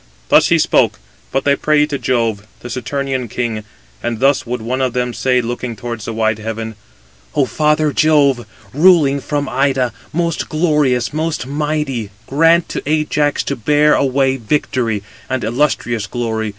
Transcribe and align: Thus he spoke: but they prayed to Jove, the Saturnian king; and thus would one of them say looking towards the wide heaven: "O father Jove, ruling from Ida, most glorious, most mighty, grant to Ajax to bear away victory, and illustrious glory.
Thus 0.29 0.47
he 0.49 0.57
spoke: 0.57 0.97
but 1.31 1.43
they 1.45 1.55
prayed 1.55 1.91
to 1.91 1.99
Jove, 1.99 2.47
the 2.61 2.71
Saturnian 2.71 3.27
king; 3.27 3.63
and 4.01 4.19
thus 4.19 4.47
would 4.47 4.59
one 4.63 4.81
of 4.81 4.93
them 4.93 5.13
say 5.13 5.41
looking 5.41 5.75
towards 5.75 6.05
the 6.05 6.13
wide 6.13 6.39
heaven: 6.39 6.73
"O 7.35 7.45
father 7.45 7.93
Jove, 7.93 8.47
ruling 8.73 9.19
from 9.19 9.47
Ida, 9.47 9.93
most 10.11 10.49
glorious, 10.49 11.13
most 11.13 11.45
mighty, 11.45 12.09
grant 12.25 12.67
to 12.69 12.81
Ajax 12.89 13.43
to 13.43 13.55
bear 13.55 13.93
away 13.93 14.37
victory, 14.37 15.03
and 15.29 15.43
illustrious 15.43 16.07
glory. 16.07 16.49